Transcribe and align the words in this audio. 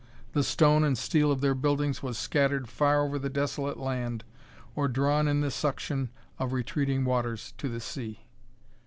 The 0.33 0.41
stone 0.43 0.83
and 0.83 0.97
steel 0.97 1.31
of 1.31 1.41
their 1.41 1.53
buildings 1.53 2.01
was 2.01 2.17
scattered 2.17 2.67
far 2.67 3.03
over 3.05 3.19
the 3.19 3.29
desolate 3.29 3.77
land 3.77 4.23
or 4.75 4.87
drawn 4.87 5.27
in 5.27 5.41
the 5.41 5.51
suction 5.51 6.09
of 6.39 6.53
retreating 6.53 7.05
waters 7.05 7.53
to 7.59 7.69
the 7.69 7.79
sea. 7.79 8.25